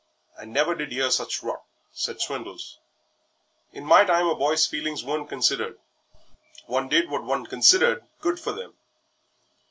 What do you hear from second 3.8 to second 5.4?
my time a boy's feelings weren't